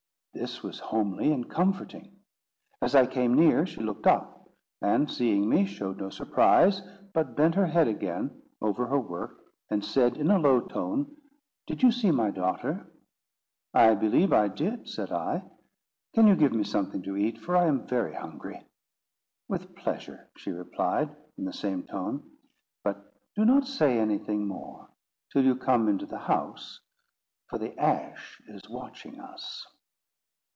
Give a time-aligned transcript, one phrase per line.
[0.33, 2.15] This was homely and comforting.
[2.81, 4.47] As I came near, she looked up,
[4.81, 6.81] and seeing me, showed no surprise,
[7.13, 9.37] but bent her head again over her work,
[9.69, 11.17] and said in a low tone:
[11.67, 12.87] "Did you see my daughter?"
[13.73, 15.43] "I believe I did," said I.
[16.13, 18.65] "Can you give me something to eat, for I am very hungry?"
[19.49, 22.23] "With pleasure," she replied, in the same tone;
[22.85, 24.87] "but do not say anything more,
[25.33, 26.79] till you come into the house,
[27.47, 29.67] for the Ash is watching us."